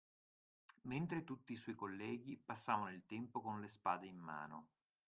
[0.85, 4.69] Mentre tutti i suoi colleghi passavano il tempo con le spade in mano